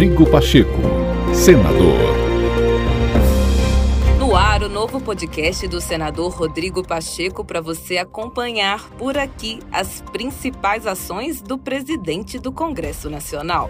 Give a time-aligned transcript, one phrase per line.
[0.00, 0.80] Rodrigo Pacheco,
[1.34, 1.98] senador.
[4.18, 10.02] No ar, o novo podcast do senador Rodrigo Pacheco para você acompanhar por aqui as
[10.10, 13.68] principais ações do presidente do Congresso Nacional.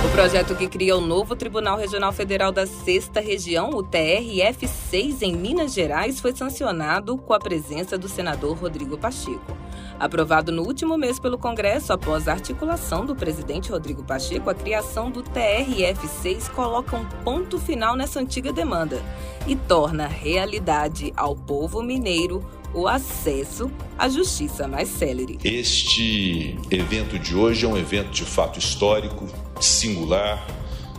[0.00, 5.36] O projeto que cria o novo Tribunal Regional Federal da Sexta Região, o TRF6, em
[5.36, 9.56] Minas Gerais, foi sancionado com a presença do senador Rodrigo Pacheco.
[9.98, 15.10] Aprovado no último mês pelo Congresso, após a articulação do presidente Rodrigo Pacheco, a criação
[15.10, 19.00] do TRF6 coloca um ponto final nessa antiga demanda
[19.46, 25.38] e torna realidade ao povo mineiro o acesso à justiça mais célere.
[25.44, 29.26] Este evento de hoje é um evento de fato histórico,
[29.60, 30.46] singular,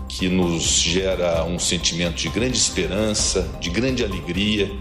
[0.08, 4.72] que nos gera um sentimento de grande esperança, de grande alegria,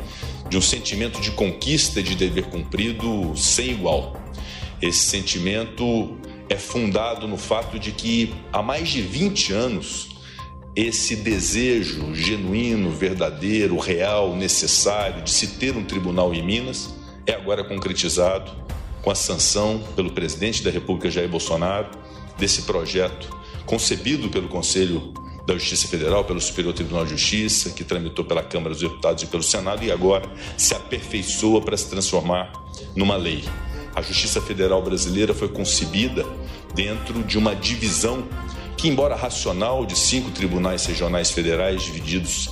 [0.49, 4.15] de um sentimento de conquista e de dever cumprido sem igual.
[4.81, 6.19] Esse sentimento
[6.49, 10.12] é fundado no fato de que há mais de 20 anos
[10.75, 16.95] esse desejo genuíno, verdadeiro, real, necessário de se ter um tribunal em Minas
[17.27, 18.51] é agora concretizado
[19.03, 21.89] com a sanção pelo presidente da República Jair Bolsonaro
[22.39, 23.29] desse projeto
[23.67, 25.13] concebido pelo Conselho
[25.47, 29.27] da Justiça Federal, pelo Superior Tribunal de Justiça, que tramitou pela Câmara dos Deputados e
[29.27, 32.53] pelo Senado e agora se aperfeiçoa para se transformar
[32.95, 33.45] numa lei.
[33.95, 36.25] A Justiça Federal brasileira foi concebida
[36.75, 38.27] dentro de uma divisão
[38.83, 42.51] que, embora racional, de cinco tribunais regionais federais divididos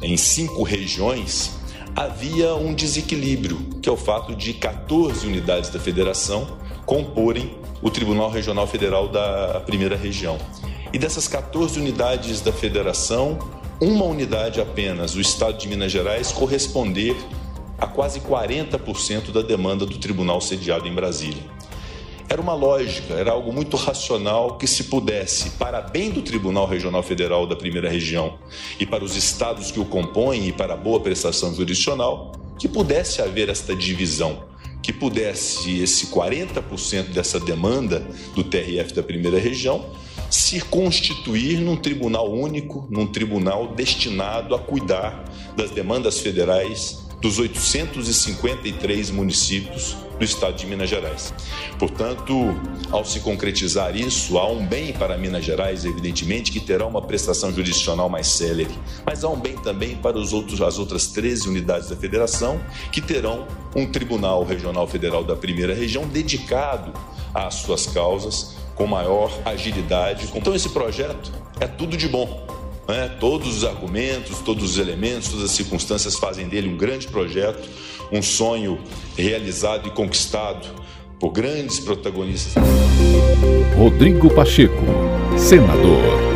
[0.00, 1.58] em cinco regiões,
[1.94, 8.30] havia um desequilíbrio, que é o fato de 14 unidades da federação comporem o Tribunal
[8.30, 10.38] Regional Federal da primeira região.
[10.90, 13.38] E dessas 14 unidades da federação,
[13.78, 17.14] uma unidade apenas, o Estado de Minas Gerais, corresponder
[17.76, 21.42] a quase 40% da demanda do tribunal sediado em Brasília.
[22.30, 27.02] Era uma lógica, era algo muito racional que se pudesse, para bem do Tribunal Regional
[27.02, 28.38] Federal da Primeira Região
[28.78, 33.22] e para os estados que o compõem e para a boa prestação jurisdicional, que pudesse
[33.22, 34.46] haver esta divisão
[34.82, 39.84] que pudesse esse 40% dessa demanda do TRF da primeira região
[40.30, 45.24] se constituir num tribunal único, num tribunal destinado a cuidar
[45.56, 51.32] das demandas federais dos 853 municípios do estado de Minas Gerais.
[51.78, 52.54] Portanto,
[52.90, 57.52] ao se concretizar isso, há um bem para Minas Gerais, evidentemente, que terá uma prestação
[57.52, 58.70] jurisdicional mais célere,
[59.06, 63.00] mas há um bem também para os outros, as outras 13 unidades da federação, que
[63.00, 66.92] terão um Tribunal Regional Federal da Primeira Região dedicado
[67.32, 70.28] às suas causas com maior agilidade.
[70.34, 72.57] Então, esse projeto é tudo de bom.
[72.88, 73.08] Né?
[73.20, 77.68] Todos os argumentos, todos os elementos, todas as circunstâncias fazem dele um grande projeto,
[78.10, 78.78] um sonho
[79.16, 80.66] realizado e conquistado
[81.20, 82.54] por grandes protagonistas.
[83.76, 84.82] Rodrigo Pacheco,
[85.36, 86.27] senador.